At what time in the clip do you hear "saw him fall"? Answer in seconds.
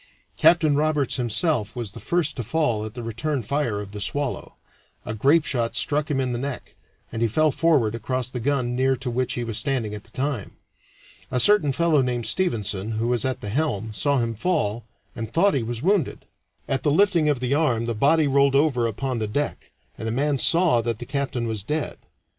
13.93-14.85